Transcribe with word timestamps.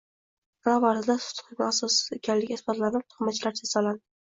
Pirovardida 0.61 1.17
sud 1.25 1.43
hukmi 1.51 1.67
asossiz 1.67 2.17
ekanligi 2.21 2.59
isbotlanib, 2.59 3.07
tuhmatchilar 3.17 3.63
jazolandi 3.65 4.05